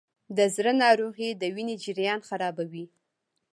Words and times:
د 0.37 0.39
زړه 0.55 0.71
ناروغۍ 0.83 1.29
د 1.41 1.43
وینې 1.55 1.75
جریان 1.83 2.19
خرابوي. 2.27 2.85